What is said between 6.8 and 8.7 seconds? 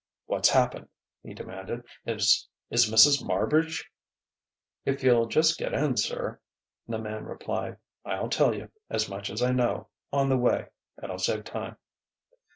the man replied, "I'll tell